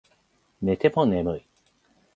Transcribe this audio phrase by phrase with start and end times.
[0.63, 1.47] 寝ても眠い